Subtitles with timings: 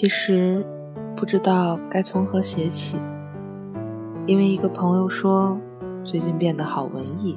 [0.00, 0.64] 其实
[1.16, 3.00] 不知道该从何写起，
[4.26, 5.58] 因为一个朋友说
[6.04, 7.36] 最近变得好文艺，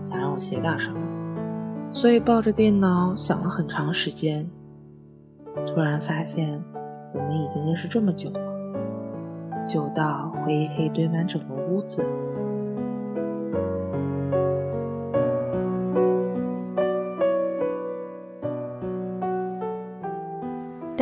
[0.00, 0.98] 想让我写点什么，
[1.92, 4.48] 所以抱着电脑想了很长时间。
[5.66, 6.64] 突然发现，
[7.12, 8.40] 我们已经认识这么久了。
[9.66, 12.02] 久到回忆可以堆满整个屋子。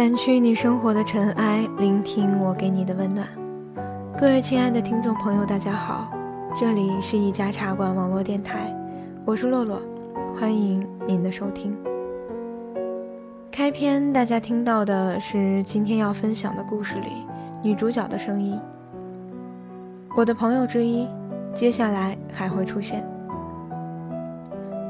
[0.00, 3.28] 掸去你生活的尘埃，聆听我给你的温暖。
[4.18, 6.10] 各位亲爱的听众朋友，大家好，
[6.58, 8.74] 这里是一家茶馆网络电台，
[9.26, 9.78] 我是洛洛，
[10.34, 11.76] 欢迎您的收听。
[13.50, 17.08] 开篇大家听到的是今天要分享的故事里。
[17.62, 18.58] 女主角的声音，
[20.16, 21.06] 我的朋友之一，
[21.54, 23.06] 接下来还会出现。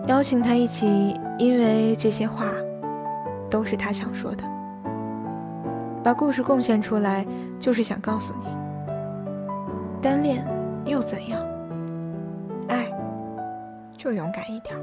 [0.06, 2.52] 邀请他一起，因为这些话
[3.50, 4.44] 都是他想说的。
[6.02, 7.26] 把故事贡献出来，
[7.58, 8.46] 就是想告诉你：
[10.00, 10.44] 单恋
[10.84, 11.40] 又怎样？
[12.68, 12.90] 爱
[13.96, 14.74] 就勇敢一点。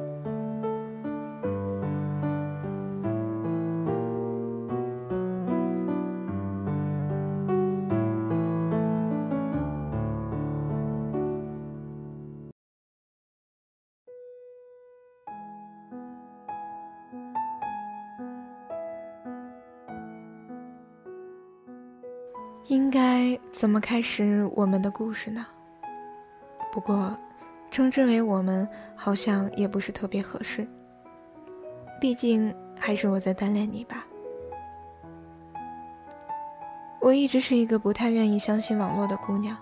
[23.78, 25.46] 么开始我们的故事呢？
[26.74, 27.16] 不过，
[27.70, 30.68] 称之为我们好像也不是特别合适。
[32.02, 34.04] 毕竟还是我在单恋你吧。
[37.00, 39.56] 我一直是一个不太愿意相信网络的姑娘，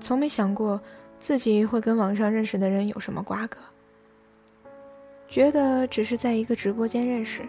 [0.00, 0.80] 从没想过
[1.20, 3.58] 自己会跟网上认识的人有什么瓜葛。
[5.28, 7.42] 觉得只是在一个直播间认识，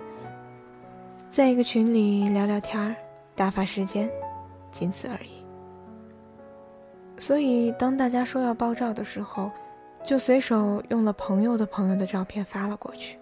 [1.32, 2.96] 在一个群里聊聊天儿，
[3.34, 4.08] 打发时间。
[4.72, 5.44] 仅此而已。
[7.22, 9.52] 所以，当大家说要爆照的时候，
[10.04, 13.20] 就随手用了朋友的朋友的照片发了过去。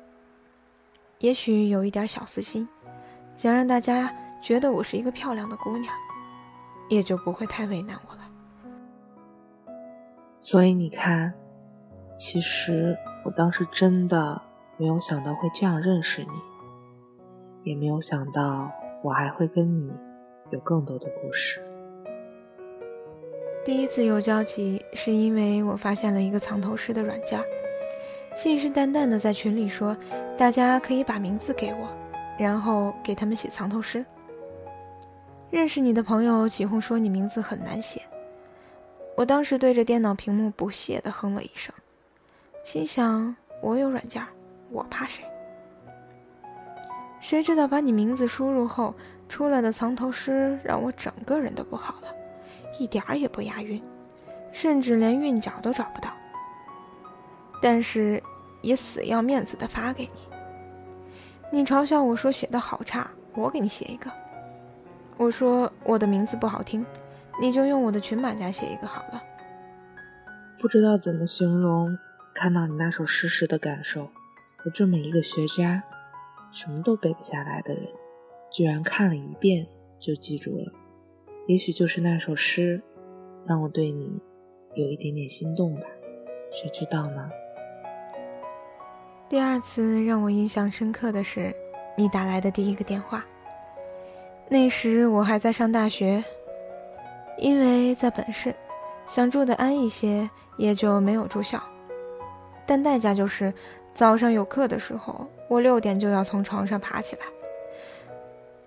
[1.18, 2.66] 也许有一点小私心，
[3.36, 4.10] 想让大家
[4.42, 5.94] 觉得我是一个漂亮的姑娘，
[6.88, 8.22] 也就不会太为难我了。
[10.40, 11.34] 所以你看，
[12.16, 14.42] 其实我当时真的
[14.78, 18.72] 没有想到会这样认识你，也没有想到
[19.04, 19.92] 我还会跟你。
[20.52, 21.62] 有更多的故事。
[23.70, 27.40] 第一次有交集，是因为我发现了一个藏头诗的软件，
[28.36, 29.96] 信誓旦旦的在群里说，
[30.36, 31.88] 大家可以把名字给我，
[32.40, 34.04] 然后给他们写藏头诗。
[35.52, 38.02] 认识你的朋友起哄说你名字很难写，
[39.16, 41.72] 我当时对着电脑屏幕不屑的哼了一声，
[42.64, 44.26] 心想我有软件，
[44.72, 45.24] 我怕谁？
[47.22, 48.96] 谁知道把你名字输入后。
[49.28, 52.08] 出来的藏头诗让我整个人都不好了，
[52.80, 53.80] 一点儿也不押韵，
[54.52, 56.12] 甚至连韵脚都找不到。
[57.62, 58.24] 但是
[58.62, 60.22] 也死要面子的发给你。
[61.52, 64.10] 你嘲笑我说写的好差，我给你写一个。
[65.18, 66.86] 我说我的名字不好听，
[67.42, 69.22] 你就用我的群马甲写一个好了。
[70.58, 71.98] 不知道怎么形容
[72.34, 74.10] 看到你那首诗时的感受。
[74.66, 75.84] 有这么一个学渣，
[76.52, 77.84] 什么都背不下来的人。
[78.52, 79.68] 居然看了一遍
[80.00, 80.72] 就记住了，
[81.50, 82.80] 也许就是那首诗，
[83.48, 84.22] 让我对你
[84.76, 85.82] 有一点点心动吧，
[86.52, 87.28] 谁知道呢？
[89.28, 91.52] 第二次让我印象深刻的是
[91.98, 93.26] 你打来的第一个电话。
[94.48, 96.24] 那时我还在上大学，
[97.40, 98.54] 因为在本市，
[99.08, 101.60] 想住的安一些，也就没有住校，
[102.68, 103.52] 但代价就是
[103.96, 107.22] 早上有课的时候，我六点就要从床上爬起来。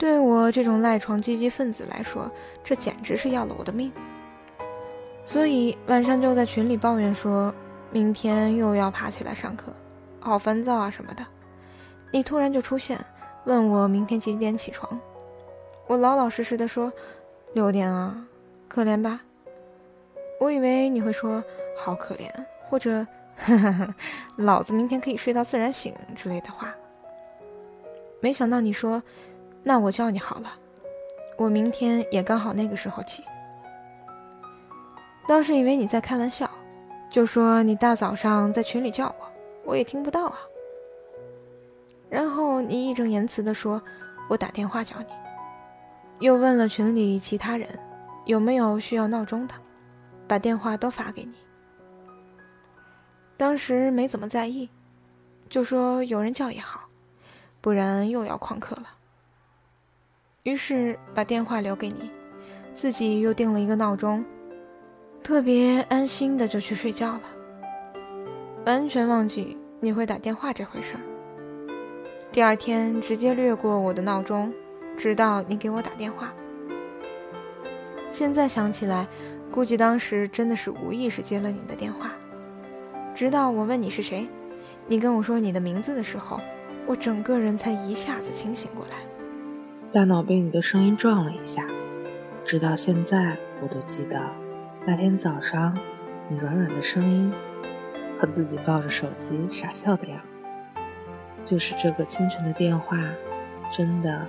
[0.02, 2.28] 对我这种赖床积极分子来说，
[2.64, 3.92] 这简直是要了我的命。
[5.24, 7.54] 所以晚上就在群里抱怨说，
[7.92, 9.72] 明天又要爬起来上课，
[10.18, 11.24] 好烦躁啊什么的。
[12.10, 12.98] 你突然就出现，
[13.44, 15.00] 问我明天几点起床，
[15.86, 16.92] 我老老实实的说，
[17.52, 18.26] 六点啊，
[18.66, 19.20] 可怜吧？
[20.40, 21.40] 我以为你会说
[21.78, 22.28] 好可怜，
[22.68, 23.06] 或者
[23.36, 23.94] 呵呵呵
[24.34, 26.74] 老子明天可以睡到自然醒之类的话。
[28.20, 29.00] 没想到你说。
[29.62, 30.52] 那我叫你好了，
[31.36, 33.22] 我明天也刚好那个时候起。
[35.28, 36.50] 当时以为你在开玩笑，
[37.08, 39.32] 就说你大早上在群里叫我，
[39.64, 40.38] 我也听不到啊。
[42.10, 43.80] 然后你义正言辞地说，
[44.28, 45.06] 我打电话叫你，
[46.18, 47.68] 又问了群里其他人
[48.26, 49.54] 有没有需要闹钟的，
[50.26, 51.34] 把电话都发给你。
[53.36, 54.68] 当时没怎么在意，
[55.48, 56.80] 就说有人叫也好，
[57.60, 58.88] 不然又要旷课了。
[60.42, 62.10] 于是把电话留给你，
[62.74, 64.24] 自己又定了一个闹钟，
[65.22, 67.22] 特别安心的就去睡觉了，
[68.66, 71.00] 完全忘记你会打电话这回事儿。
[72.32, 74.52] 第二天直接略过我的闹钟，
[74.96, 76.34] 直到你给我打电话。
[78.10, 79.06] 现在想起来，
[79.48, 82.10] 估计当时真的是无意识接了你的电话。
[83.14, 84.26] 直到我问你是谁，
[84.88, 86.40] 你跟我说你的名字的时候，
[86.84, 88.96] 我整个人才一下子清醒过来。
[89.92, 91.66] 大脑被你的声音撞了一下，
[92.46, 94.18] 直到现在我都记得
[94.86, 95.76] 那天早上
[96.28, 97.30] 你软软的声音
[98.18, 100.48] 和自己抱着手机傻笑的样子。
[101.44, 102.96] 就是这个清晨的电话，
[103.70, 104.26] 真的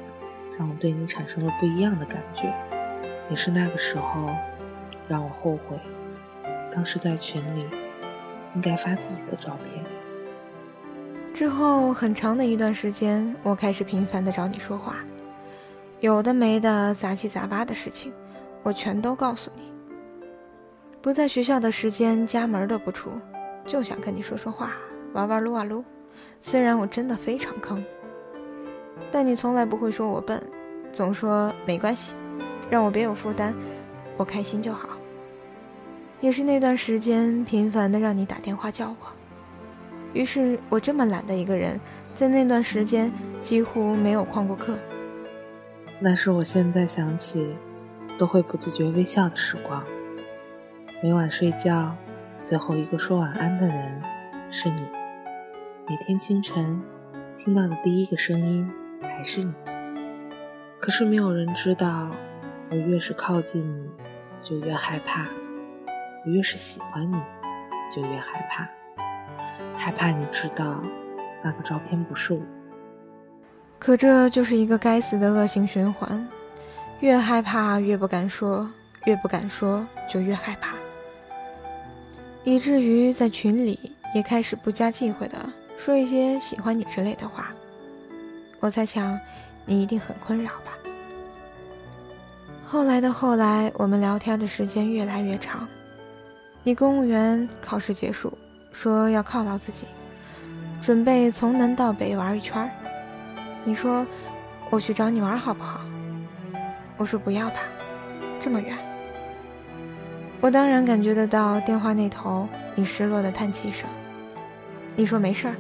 [0.60, 2.54] 让我对你产生了不一样的感觉。
[3.30, 4.30] 也是那个时候，
[5.08, 5.80] 让我后悔，
[6.74, 7.66] 当时在群里
[8.54, 9.82] 应该发自己的照片。
[11.34, 14.98] 之后很长的一段时间，我开始频繁的找你说话，
[16.04, 18.12] 有的没的杂七杂八的事情，
[18.62, 19.72] 我全都告诉你。
[21.02, 23.10] 不在学校的时间，家门都不出，
[23.66, 24.74] 就想跟你说说话，
[25.14, 25.82] 玩玩撸啊撸。
[26.42, 27.82] 虽然我真的非常坑，
[29.14, 30.44] 但你从来不会说我笨，
[30.92, 32.14] 总说没关系。
[32.70, 33.54] 让我别有负担，
[34.18, 34.90] 我开心就好。
[36.20, 39.08] 也是那段时间频繁的让你打电话叫我，
[40.12, 41.80] 于是我这么懒的一个人，
[42.14, 43.10] 在那段时间
[43.42, 44.78] 几乎没有旷过课。
[46.00, 47.56] 那是我现在想起，
[48.18, 49.84] 都会不自觉微笑的时光。
[51.02, 51.96] 每晚睡觉，
[52.44, 54.02] 最后一个说晚安的人
[54.52, 54.82] 是你。
[55.88, 56.82] 每天清晨
[57.38, 58.70] 听到的第一个声音
[59.02, 59.54] 还是你。
[60.80, 62.10] 可是没有人知道。
[62.72, 63.88] 我越是靠近你，
[64.42, 65.28] 就越害怕；
[66.26, 67.16] 我越是喜欢你，
[67.92, 68.68] 就越害怕。
[69.78, 70.82] 害怕你知道
[71.44, 72.42] 那个照片不是我。
[73.84, 76.26] 可这就是一个该死的恶性循环：
[77.02, 78.66] 越害怕越不敢说，
[79.04, 80.78] 越不敢说就越害怕，
[82.46, 83.78] 以至于在群里
[84.16, 85.38] 也开始不加忌讳的
[85.78, 87.52] 说一些喜欢你之类的话。
[88.62, 89.20] 我猜想，
[89.66, 90.72] 你一定很困扰吧。
[92.64, 95.68] 后来的后来，我们聊天的时间越来越长。
[96.64, 98.32] 你公务员考试结束，
[98.72, 99.84] 说要犒劳自己，
[100.82, 102.70] 准备从南到北玩一圈儿
[103.64, 104.06] 你说
[104.70, 105.82] 我去找你玩好不好？
[106.98, 107.58] 我说不要吧，
[108.40, 108.78] 这么远。
[110.42, 113.90] 我当然感觉得到电话那头你失落的叹气声。
[114.96, 115.56] 你说没事儿，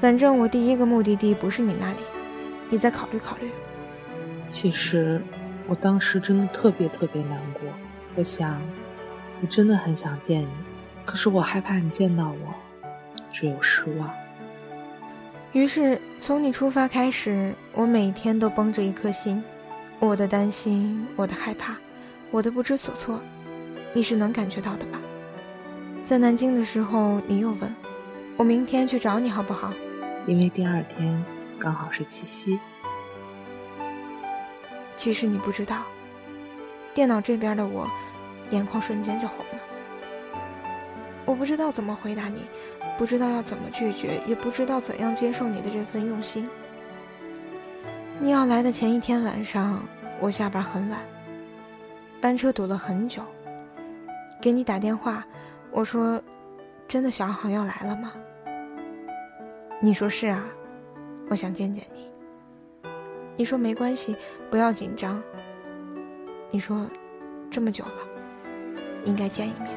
[0.00, 1.98] 反正我第一个目的地不是你那里，
[2.70, 3.50] 你再考虑考虑。
[4.48, 5.22] 其实。
[5.68, 7.62] 我当时真的特别特别难过，
[8.16, 8.60] 我想，
[9.40, 10.48] 我真的很想见你，
[11.04, 12.52] 可是我害怕你见到我，
[13.30, 14.10] 只有失望。
[15.52, 19.44] 于是从你出发开始，我每天都绷着一颗心，
[19.98, 21.76] 我的担心，我的害怕，
[22.30, 23.20] 我的不知所措，
[23.92, 24.98] 你是能感觉到的吧？
[26.06, 27.74] 在南京的时候，你又问
[28.38, 29.70] 我明天去找你好不好？
[30.26, 31.22] 因为第二天
[31.58, 32.58] 刚好是七夕。
[34.96, 35.82] 其实你不知道，
[36.94, 37.86] 电脑这边的我，
[38.50, 39.60] 眼眶瞬间就红了。
[41.26, 42.42] 我不知道怎么回答你，
[42.98, 46.48] 不知道要怎么拒绝，也不知道怎样接受你的这份用心。
[48.20, 49.82] 你要来的前一天晚上，
[50.20, 51.00] 我下班很晚，
[52.20, 53.22] 班车堵了很久。
[54.40, 55.24] 给你打电话，
[55.70, 56.20] 我说
[56.86, 58.12] ：“真的想好要来了吗？”
[59.80, 60.44] 你说是啊，
[61.28, 62.10] 我想见见你。
[63.36, 64.14] 你说没关系，
[64.50, 65.20] 不要紧张。
[66.50, 66.86] 你说，
[67.50, 68.02] 这么久了，
[69.04, 69.70] 应该见一面。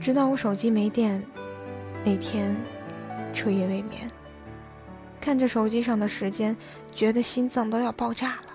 [0.00, 1.22] 直到我手机没电，
[2.04, 2.56] 那天
[3.32, 4.08] 彻夜未眠，
[5.20, 6.56] 看着手机上的时间，
[6.94, 8.46] 觉得心脏都要爆炸了。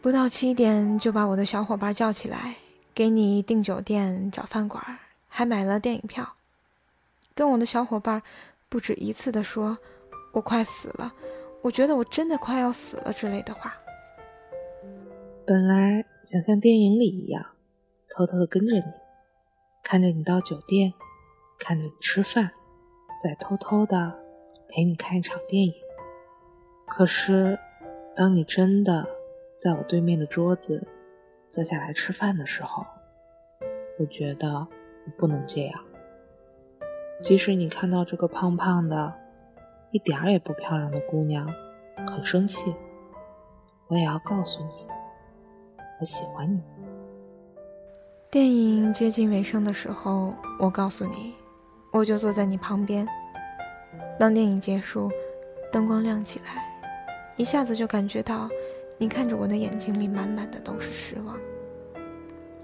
[0.00, 2.56] 不到七点就把我的小伙伴叫起来，
[2.92, 4.82] 给你订酒店、找饭馆，
[5.28, 6.34] 还买了电影票。
[7.34, 8.22] 跟我的小伙伴
[8.68, 9.78] 不止一次的说。
[10.32, 11.14] 我快死了，
[11.62, 13.72] 我觉得我真的快要死了之类的话。
[15.46, 17.40] 本来想像电影里一样，
[18.08, 18.82] 偷偷的跟着你，
[19.84, 20.92] 看着你到酒店，
[21.58, 22.50] 看着你吃饭，
[23.22, 24.18] 再偷偷的
[24.68, 25.72] 陪你看一场电影。
[26.86, 27.58] 可是，
[28.14, 29.06] 当你真的
[29.58, 30.86] 在我对面的桌子
[31.48, 32.84] 坐下来吃饭的时候，
[33.98, 35.84] 我觉得我不能这样。
[37.22, 39.14] 即使你看到这个胖胖的。
[39.90, 41.48] 一点儿也不漂亮的姑娘，
[42.04, 42.74] 很生气。
[43.86, 44.72] 我也要告诉你，
[46.00, 46.60] 我喜欢你。
[48.28, 51.32] 电影接近尾声的时候，我告诉你，
[51.94, 53.06] 我就坐在你旁边。
[54.18, 55.08] 当电影结束，
[55.70, 56.64] 灯光亮起来，
[57.36, 58.48] 一下子就感觉到，
[58.98, 61.36] 你看着我的眼睛里满满的都是失望。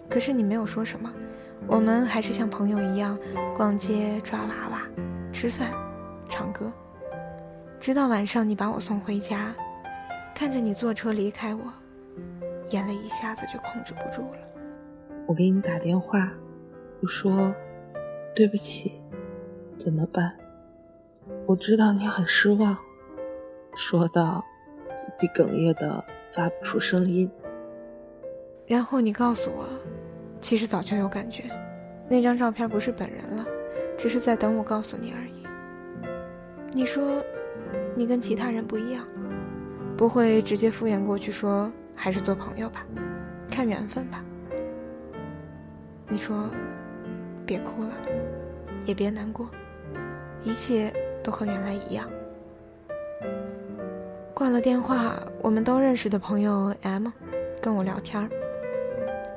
[0.08, 1.08] 可是你没有说什么，
[1.68, 3.16] 我们还是像朋友一样
[3.56, 4.82] 逛街、抓娃娃、
[5.32, 5.70] 吃饭、
[6.28, 6.72] 唱歌，
[7.78, 9.54] 直到晚上你把我送回家，
[10.34, 11.60] 看着你坐车离开我，
[12.70, 14.38] 眼泪一下子就控制不住了。
[15.28, 16.28] 我给你打电话，
[17.00, 17.54] 我说
[18.34, 19.00] 对不起，
[19.80, 20.36] 怎么办？
[21.46, 22.76] 我知道你很失望，
[23.74, 24.44] 说到。
[24.94, 27.28] 自己哽咽的发不出声音，
[28.66, 29.66] 然后你告诉我，
[30.42, 31.44] 其实早就有感觉，
[32.06, 33.46] 那张照片不是本人了，
[33.96, 35.46] 只是在等我告诉你而已。
[36.72, 37.02] 你说，
[37.96, 39.06] 你跟其他人不一样，
[39.96, 42.84] 不会直接敷衍过去说还是做朋友吧，
[43.50, 44.22] 看缘分吧。
[46.10, 46.50] 你说，
[47.46, 47.94] 别哭了，
[48.84, 49.48] 也别难过，
[50.42, 50.92] 一切
[51.22, 52.08] 都和原来一样。
[54.34, 57.08] 挂了电话，我们都认识的朋友 M
[57.60, 58.26] 跟我聊天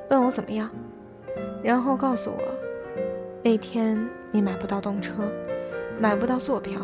[0.08, 0.70] 问我怎么样，
[1.62, 2.38] 然后告诉我，
[3.42, 3.98] 那天
[4.32, 5.12] 你买不到动车，
[6.00, 6.80] 买不到坐票，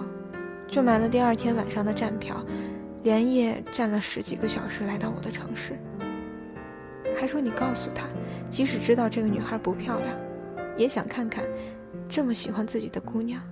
[0.69, 2.45] 就买了第二天晚上的站票，
[3.05, 5.79] 连夜站了十几个小时来到我的城市。
[7.19, 8.07] 还说你告诉他，
[8.51, 10.09] 即使知道这个女孩不漂亮，
[10.77, 11.45] 也想看看
[12.07, 13.43] 这么喜欢自己的姑娘，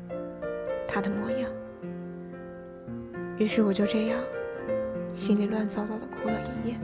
[0.89, 1.49] 她的模样。
[3.37, 4.19] 于是我就这样。
[5.15, 6.79] 心里乱糟糟的，哭了一夜。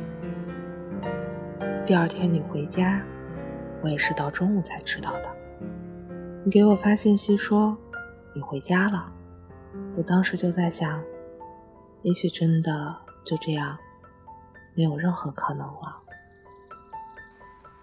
[1.87, 3.01] 第二天你回家，
[3.81, 5.31] 我也是到中午才知道的。
[6.45, 7.77] 你给我发信息说
[8.35, 9.13] 你回家了，
[9.97, 11.01] 我当时就在想，
[12.03, 13.79] 也许真的就这样，
[14.75, 15.97] 没有任何可能了。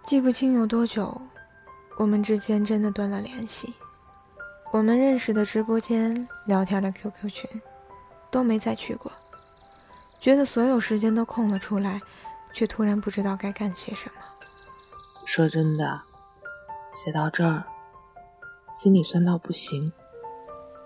[0.04, 1.22] 记不清有多久，
[1.98, 3.74] 我们之间真的断了联系。
[4.72, 7.50] 我们认识的直播间、聊天的 QQ 群，
[8.32, 9.12] 都没再去过。
[10.22, 12.00] 觉得所有时间都空了出来，
[12.54, 14.22] 却突然不知道该干些什么。
[15.26, 16.02] 说真的，
[16.94, 17.66] 写到这儿，
[18.72, 19.92] 心里酸到不行，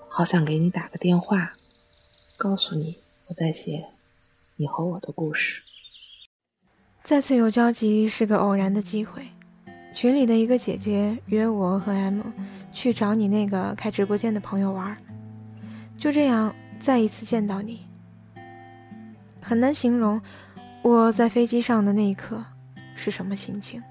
[0.08, 1.54] 好想给你打个电话，
[2.38, 2.98] 告诉你
[3.30, 3.86] 我在写
[4.56, 5.62] 你和我的故事。
[7.04, 9.28] 再次有交集是个偶然的机会，
[9.94, 12.22] 群里的一个姐姐约我和 M
[12.76, 14.96] 去找你那个开直播间的朋友玩，
[15.98, 17.88] 就这样再一次见到你。
[19.42, 20.22] 很难形容
[20.82, 22.44] 我在飞机上的那一刻
[22.96, 23.82] 是什么心情，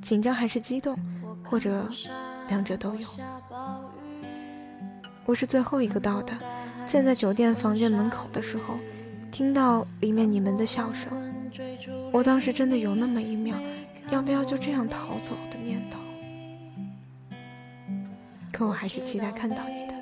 [0.00, 0.98] 紧张还是激动，
[1.44, 1.86] 或者
[2.48, 3.06] 两者都有。
[5.26, 6.32] 我是最后一个到的，
[6.88, 8.74] 站在酒店房间门口的时候，
[9.30, 11.12] 听到里面你们的笑声，
[12.10, 13.54] 我当时真的有那么一秒，
[14.10, 15.98] 要不要就这样逃走的念头。
[18.58, 19.94] 可我还是期待看到你的，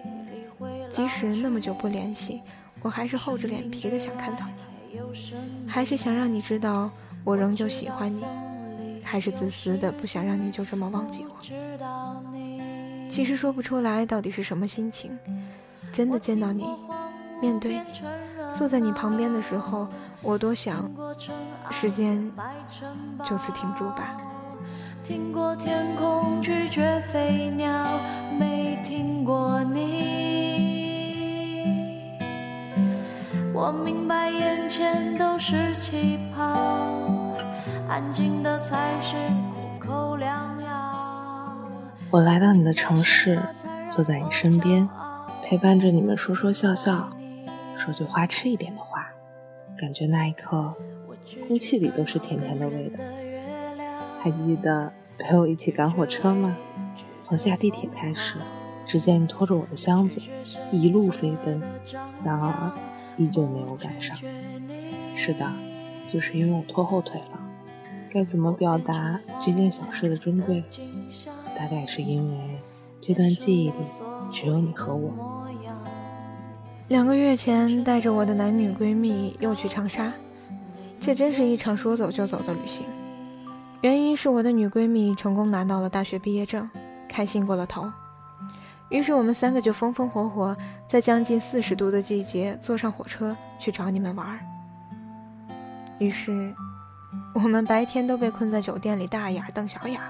[0.90, 2.40] 即使那么久不联系。
[2.80, 4.46] 我还是厚着脸皮的想看到
[4.90, 4.98] 你，
[5.68, 6.90] 还是想让你知道
[7.22, 8.24] 我仍旧喜欢你，
[9.04, 11.36] 还是自私的不想让你就这么忘记我。
[13.10, 15.18] 其实说不出来到底是什么心情。
[15.92, 16.64] 真的见到你，
[17.42, 17.82] 面对你，
[18.56, 19.86] 坐在你旁边的时候，
[20.22, 20.90] 我多想
[21.70, 22.32] 时间
[23.22, 24.16] 就此停住吧。
[25.04, 27.86] 听过天空拒绝飞鸟，
[29.26, 30.06] 过你。
[33.52, 36.44] 我明白眼前都是气泡，
[37.88, 39.16] 安静的才是
[39.52, 41.56] 苦口良药。
[42.10, 43.42] 我来到你的城市，
[43.90, 44.88] 坐在你身边，
[45.42, 47.10] 陪伴着你们说说笑笑，
[47.76, 49.08] 说句花痴一点的话，
[49.76, 50.72] 感觉那一刻，
[51.48, 53.00] 空气里都是甜甜的味道。
[54.20, 56.56] 还记得陪我一起赶火车吗？
[57.18, 58.36] 从下地铁开始，
[58.86, 60.20] 只见你拖着我的箱子，
[60.70, 61.60] 一路飞奔。
[62.24, 62.72] 然而。
[63.18, 64.14] 依旧没有赶上。
[65.14, 65.50] 是的，
[66.06, 67.40] 就是因为我拖后腿了。
[68.10, 70.62] 该怎么表达这件小事的珍贵？
[71.56, 72.60] 大概是因为
[73.00, 73.76] 这段记忆里
[74.30, 75.46] 只有你和我。
[76.88, 80.12] 两个月前，带着我的男女闺蜜又去长沙，
[81.00, 82.84] 这真是一场说走就走的旅行。
[83.80, 86.68] 原因是我的女闺蜜成功拿到了大学毕业证，
[87.08, 87.90] 开心过了头。
[88.88, 90.56] 于是我们三个就风风火火，
[90.88, 94.38] 在将近四十度的季节坐上火车去找你们玩儿。
[95.98, 96.54] 于是，
[97.34, 100.00] 我们白天都被困在酒店里大眼瞪小眼，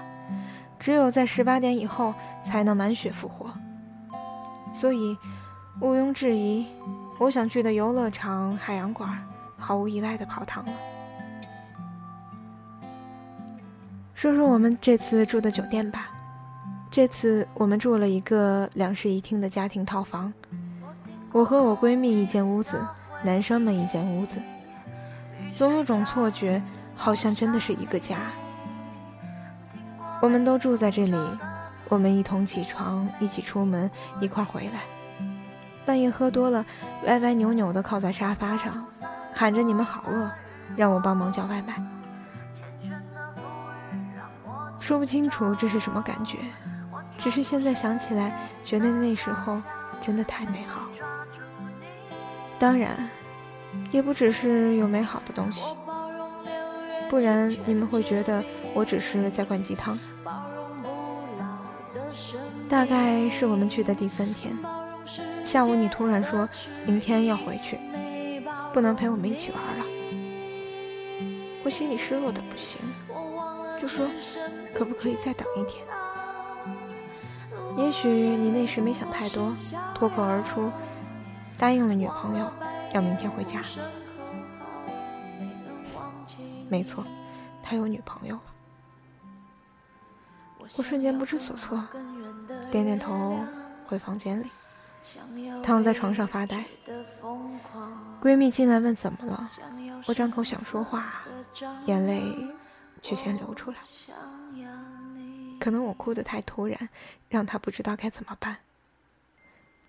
[0.77, 2.13] 只有在十八点以后
[2.45, 3.51] 才能满血复活。
[4.73, 5.17] 所以，
[5.79, 6.67] 毋庸置疑，
[7.17, 9.17] 我想去的游乐场、海洋馆，
[9.57, 10.71] 毫无意外的泡汤了。
[14.13, 16.11] 说说我们这次住的酒店吧。
[16.97, 20.33] 这次我们住了一个两室一厅的家庭套房，
[21.31, 22.75] 我和我闺蜜一间屋子，
[23.23, 24.41] 男生们一间屋子，
[25.53, 26.59] 总有种错觉，
[26.95, 28.17] 好像真的是一个家。
[30.23, 31.15] 我们都住在这里，
[31.87, 33.87] 我们一同起床，一起出门，
[34.19, 34.81] 一块回来。
[35.85, 36.65] 半夜喝多了，
[37.05, 38.83] 歪歪扭扭的靠在沙发上，
[39.35, 40.31] 喊着“你们好饿”，
[40.75, 41.79] 让我帮忙叫外卖。
[44.79, 46.39] 说不清楚这是什么感觉，
[47.27, 49.61] 只是现在想起来，觉得那时候
[50.01, 50.87] 真的太美好。
[52.57, 53.09] 当然，
[53.91, 55.75] 也不只是有美好的东西，
[57.09, 58.41] 不然你们会觉得
[58.73, 59.99] 我只是在灌鸡汤。
[62.69, 64.57] 大概是我们去的第三天，
[65.43, 66.47] 下午你突然说
[66.85, 67.77] 明天要回去，
[68.71, 69.85] 不能陪我们一起玩了，
[71.65, 72.79] 我心里失落的不行，
[73.81, 74.07] 就说
[74.73, 75.85] 可不可以再等一天？
[77.77, 79.55] 也许你那时没想太多，
[79.93, 80.71] 脱口而出。
[81.59, 82.51] 答应了女朋友，
[82.93, 83.61] 要明天回家。
[86.69, 87.03] 没错，
[87.63, 88.43] 他有女朋友了。
[90.75, 91.81] 我瞬间不知所措，
[92.69, 93.39] 点点头，
[93.87, 94.51] 回房间里，
[95.63, 96.65] 躺在床上发呆。
[98.21, 99.49] 闺蜜进来问怎么了，
[100.07, 101.23] 我张口想说话，
[101.85, 102.21] 眼泪
[103.01, 103.77] 却先流出来。
[105.67, 106.87] 可能我哭得太突然，
[107.27, 108.59] 让她不知道该怎么办。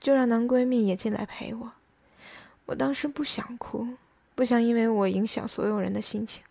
[0.00, 1.70] 就让男闺蜜也进来陪我。
[2.66, 3.86] 我当时不想哭，
[4.34, 6.42] 不想因为我影响所有人的心情。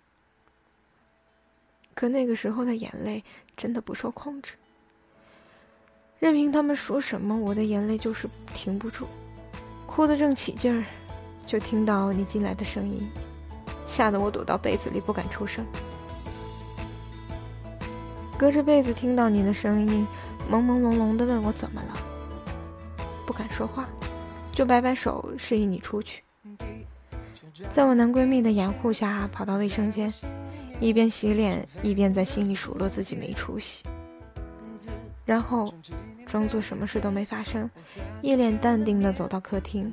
[1.94, 3.22] 可那个时候的眼泪
[3.58, 4.54] 真的不受控制，
[6.20, 9.06] 任凭他们说什么，我的眼泪就是停不住。
[9.86, 10.86] 哭得正起劲儿，
[11.46, 13.06] 就听到你进来的声音，
[13.86, 15.66] 吓得我躲到被子里不敢出声。
[18.38, 20.08] 隔着被子听到你的声音，
[20.50, 21.94] 朦朦胧胧的问我怎么了。
[23.26, 23.86] 不敢说话，
[24.52, 26.24] 就摆摆手示意你出去。
[27.74, 30.14] 在我男闺蜜的掩护下，跑到卫生间，
[30.80, 33.84] 一边洗脸一边在心里数落自己没出息，
[35.26, 35.74] 然后
[36.28, 37.68] 装作什么事都没发生，
[38.22, 39.92] 一脸淡定地走到客厅，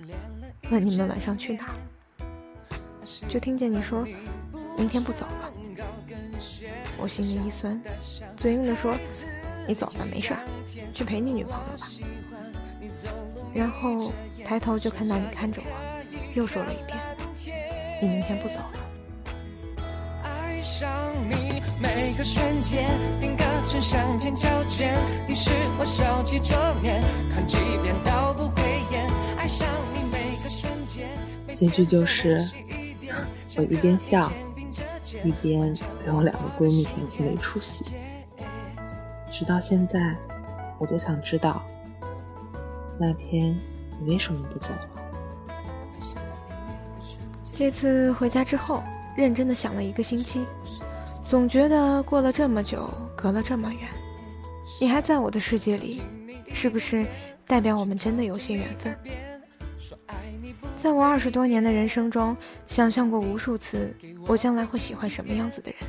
[0.70, 1.70] 问你们晚上去哪。
[3.26, 4.06] 就听见你说，
[4.76, 5.43] 明天不走了。
[7.04, 7.78] 我心里一酸，
[8.34, 8.96] 嘴硬的说，
[9.68, 10.40] 你走吧，没事儿，
[10.94, 11.86] 去陪你女朋友吧。
[13.52, 14.10] 然后
[14.42, 15.68] 抬头就看到你看着我，
[16.34, 16.98] 又说了一遍
[18.00, 18.72] ：“你明天不走了。”
[31.54, 32.42] 结局就是
[33.58, 34.32] 我一边笑，
[35.22, 35.72] 一边
[36.04, 37.84] 被我两个闺蜜嫌弃没出息。
[39.30, 40.16] 直到现在，
[40.78, 41.62] 我都想知道。
[42.98, 43.56] 那天
[44.00, 44.90] 你为什么不走了？
[47.52, 48.82] 这次回家之后，
[49.16, 50.44] 认真的想了一个星期，
[51.22, 53.88] 总觉得过了这么久，隔了这么远，
[54.80, 56.02] 你还在我的世界里，
[56.52, 57.06] 是不是
[57.46, 58.96] 代表我们真的有些缘分？
[60.82, 62.36] 在我二十多年的人生中，
[62.66, 63.94] 想象过无数次，
[64.26, 65.80] 我将来会喜欢什么样子的人，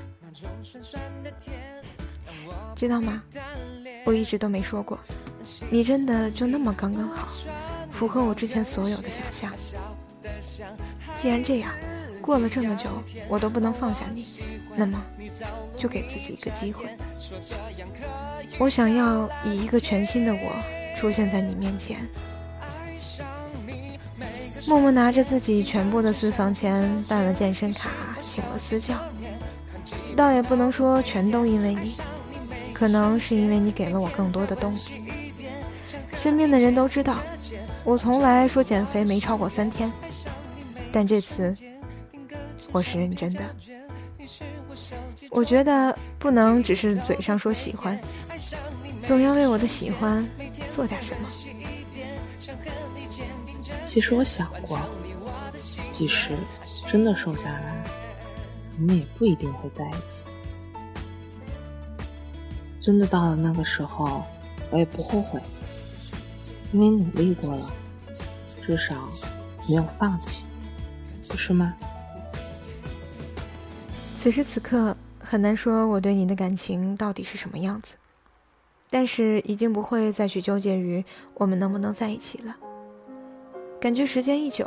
[2.75, 3.21] 知道吗？
[4.05, 4.97] 我一直都没说过。
[5.69, 7.27] 你真的就那么刚刚好，
[7.91, 9.53] 符合我之前所有的想象。
[11.17, 11.71] 既然这样，
[12.21, 12.89] 过了这么久
[13.27, 14.25] 我都不能放下你，
[14.75, 15.03] 那么
[15.77, 16.85] 就给自己一个机会。
[18.57, 22.07] 我想要以一个全新的我出现在你面前。
[24.67, 27.89] 默默拿着自己全部的私房钱办了健身卡，
[28.21, 28.95] 请了私教，
[30.15, 31.95] 倒也不能说全都因为你，
[32.73, 34.79] 可能是因为你给了我更多的动力。
[36.19, 37.17] 身边的人都知道，
[37.83, 39.91] 我从来说减肥没超过三天，
[40.91, 41.53] 但这次
[42.71, 43.41] 我是认真的。
[45.29, 47.99] 我觉得不能只是嘴上说喜欢，
[49.03, 50.27] 总要为我的喜欢
[50.73, 51.27] 做点什么。
[53.95, 54.77] 其实我想过，
[55.89, 56.31] 即使
[56.85, 57.81] 真的瘦下来，
[58.77, 60.25] 我们也不一定会在一起。
[62.81, 64.25] 真的到了那个时候，
[64.69, 65.41] 我也不后悔。
[66.73, 67.71] 因为努力过了，
[68.67, 69.09] 至少
[69.65, 70.45] 没有放弃，
[71.29, 71.73] 不是吗？
[74.19, 77.93] 此时此刻很难说我对你的感情到底是什么样子，
[78.89, 81.01] 但是已经不会再去纠结于
[81.35, 82.53] 我们能不能在一起了。
[83.85, 84.65] 感觉时间一久，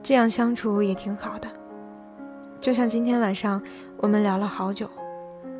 [0.00, 1.48] 这样相处也挺好的。
[2.60, 3.60] 就像今天晚上
[3.96, 4.88] 我们聊了好久，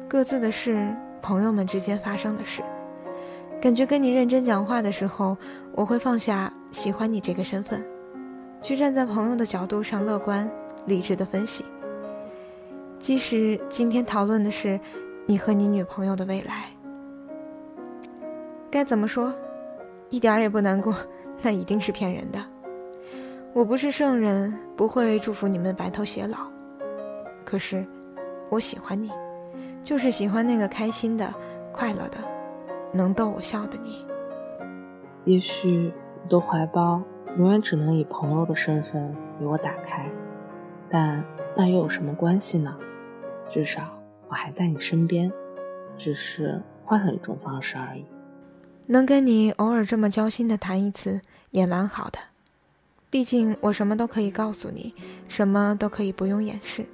[0.08, 2.62] 各自的事，朋友们之间发生的事。
[3.60, 5.36] 感觉跟你认真讲话的时候，
[5.72, 7.84] 我会放下喜欢你这个身份，
[8.62, 10.48] 去站在朋友的角度上乐观
[10.86, 11.64] 理智的分析。
[13.00, 14.78] 即使今天讨论的是
[15.26, 16.66] 你和你女朋友的未来，
[18.70, 19.34] 该怎么说？
[20.10, 20.94] 一点儿也不难过，
[21.42, 22.38] 那一定是骗人的。
[23.52, 26.38] 我不是圣人，不会祝福你们白头偕老。
[27.44, 27.84] 可是，
[28.48, 29.10] 我喜欢你，
[29.82, 31.28] 就是喜欢那个开心的、
[31.72, 32.18] 快乐的、
[32.92, 34.06] 能逗我笑的你。
[35.24, 37.02] 也许你的怀抱
[37.38, 40.08] 永远只能以朋友的身份为我打开，
[40.88, 41.22] 但
[41.56, 42.78] 那又有什么关系呢？
[43.50, 43.82] 至少
[44.28, 45.30] 我还在你身边，
[45.96, 48.04] 只是换了一种方式而已。
[48.86, 52.18] 能跟你偶尔这么交心的谈一次，也蛮好的。
[53.10, 54.94] 毕竟我什么都可以告诉你，
[55.28, 56.86] 什么都可以不用掩饰。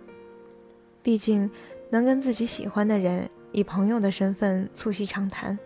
[1.02, 1.48] 毕竟
[1.90, 5.56] 能跟自己喜欢的人以朋友的身份促膝长谈，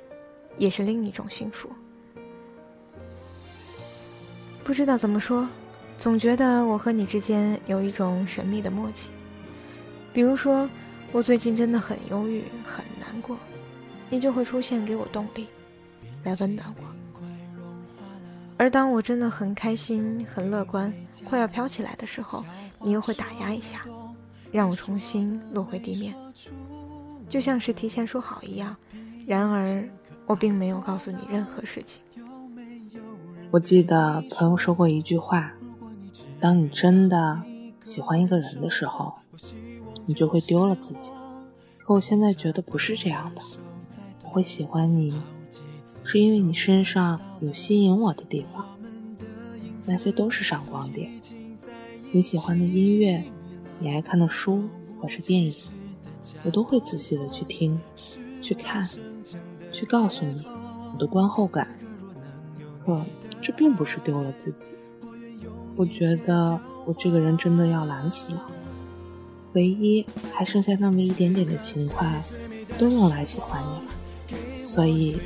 [0.58, 1.70] 也是另一种幸福。
[4.64, 5.48] 不知道怎么说，
[5.96, 9.10] 总觉得我和你之间有一种神秘的默契。
[10.12, 10.68] 比如说，
[11.12, 13.38] 我最近真的很忧郁、很难过，
[14.10, 15.46] 你就会出现给我动力，
[16.24, 16.84] 来温暖我；
[18.60, 20.92] 而当我真的很开心、很乐观、
[21.24, 22.44] 快要飘起来的时候，
[22.82, 23.80] 你又会打压一下，
[24.52, 26.14] 让我重新落回地面，
[27.26, 28.76] 就像是提前说好一样。
[29.26, 29.82] 然而，
[30.26, 32.02] 我并没有告诉你任何事情。
[33.50, 35.54] 我记得朋友说过一句话
[36.38, 37.42] ：“当你真的
[37.80, 39.14] 喜欢一个人的时候。”
[40.04, 41.12] 你就会丢了自己，
[41.78, 43.40] 可我现在觉得不是这样的。
[44.24, 45.22] 我会喜欢你，
[46.02, 48.66] 是因为你身上有吸引我的地方，
[49.86, 51.10] 那些都是闪光点。
[52.12, 53.24] 你喜欢的音乐，
[53.78, 54.64] 你爱看的书
[55.00, 55.54] 或是电影，
[56.44, 57.80] 我都会仔细的去听、
[58.42, 58.88] 去看、
[59.72, 60.44] 去告诉你
[60.92, 61.78] 我的观后感。
[62.84, 63.00] 可
[63.40, 64.72] 这并不是丢了自己，
[65.76, 68.50] 我觉得我这个人真的要懒死了。
[69.54, 72.22] 唯一还剩下那么一点点的情怀，
[72.78, 75.18] 都用来喜欢你了，所以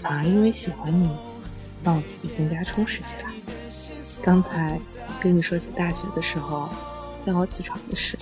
[0.00, 1.08] 反而因为喜欢你，
[1.82, 3.32] 让我自己更加充实起来。
[4.22, 4.78] 刚才
[5.20, 6.68] 跟你说起大学的时候，
[7.24, 8.16] 叫我起床的事，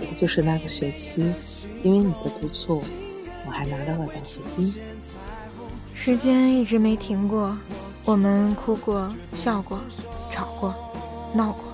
[0.00, 1.32] 也就是那个学期，
[1.82, 2.82] 因为你的督促，
[3.46, 4.74] 我还拿到了奖学金。
[5.94, 7.56] 时间一直没停过，
[8.04, 9.80] 我们哭过、笑过、
[10.30, 10.74] 吵过、
[11.34, 11.64] 闹过。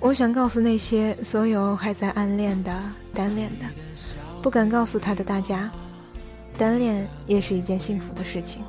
[0.00, 2.72] 我想告诉那些所有还在暗恋的、
[3.14, 3.64] 单恋的、
[4.42, 5.70] 不敢告诉他的大家，
[6.58, 8.62] 单恋也是一件幸福的事情，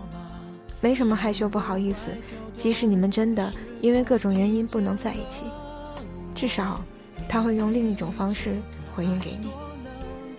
[0.84, 2.12] 没什么害羞不好意思。
[2.58, 5.46] 即使你们真的因为各种原因不能在一起，
[6.36, 6.80] 至少
[7.28, 8.62] 他会用另一种方式
[8.94, 9.50] 回应给你。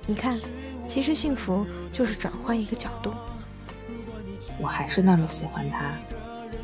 [0.06, 0.38] 你看，
[0.88, 3.12] 其实幸福就是转换一个角度。
[4.60, 5.92] 我还是那么喜欢他，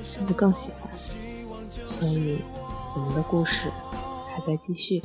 [0.04, 0.92] 甚至更喜欢，
[1.86, 2.38] 所以
[2.94, 3.70] 我们的故事。
[4.32, 5.02] 还在继续。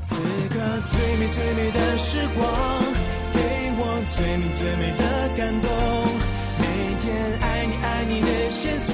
[0.00, 2.44] 此刻最美最美的时光，
[3.34, 3.40] 给
[3.76, 3.80] 我
[4.14, 5.02] 最美最美的
[5.36, 6.15] 感动。
[7.06, 8.92] 天爱你爱你的线索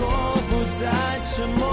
[0.50, 0.82] 不再
[1.24, 1.64] 沉默。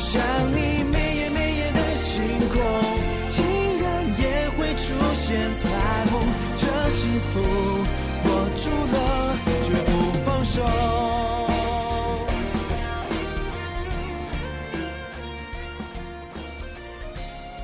[0.00, 0.20] 想
[0.50, 2.60] 你每夜每夜的星空，
[3.28, 3.38] 竟
[3.80, 3.86] 然
[4.18, 4.82] 也会出
[5.14, 5.70] 现彩
[6.10, 6.20] 虹。
[6.56, 7.38] 这幸福
[8.24, 9.88] 握住了，绝不
[10.26, 10.60] 放手。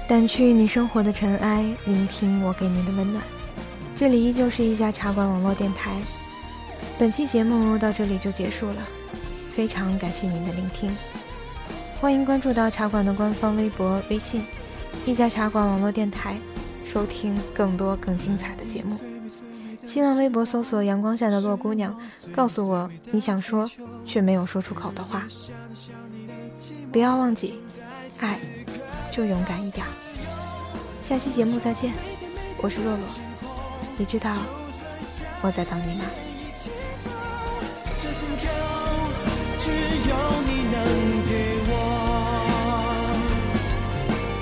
[0.09, 3.21] 掸去你生活的尘埃，聆听我给你的温暖。
[3.97, 5.97] 这里依旧是一家茶馆网络电台。
[6.99, 8.77] 本期节目到这里就结束了，
[9.55, 10.91] 非常感谢您的聆听。
[12.01, 14.43] 欢迎关注到茶馆的官方微博、微信
[15.05, 16.39] “一家茶馆网络电台”，
[16.91, 18.99] 收听更多更精彩的节目。
[19.85, 21.95] 新浪微博搜索“阳光下的洛姑娘”，
[22.35, 23.71] 告诉我你想说
[24.07, 25.27] 却没有说出口的话。
[26.91, 27.61] 不要忘记，
[28.21, 28.39] 爱。
[29.13, 29.87] 就勇敢一点。
[31.03, 31.93] 下期节目再见，
[32.63, 33.07] 我是洛洛，
[33.97, 34.31] 你知道
[35.41, 36.05] 我在等你吗？
[38.17, 38.49] 心跳
[39.59, 40.77] 只有你能
[41.29, 41.33] 给
[41.69, 41.71] 我，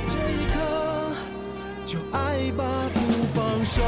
[0.07, 0.57] 这一刻
[1.85, 2.17] 就爱
[2.53, 2.63] 吧，
[2.95, 3.01] 不
[3.35, 3.83] 放手。